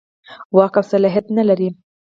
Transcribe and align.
واک 0.55 0.73
او 0.79 0.83
صلاحیت 0.91 1.25
نه 1.37 1.43
لري. 1.49 1.69